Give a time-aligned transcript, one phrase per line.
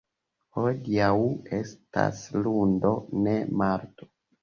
[0.59, 1.11] Hodiaŭ
[1.59, 4.15] estas lundo, ne, mardo.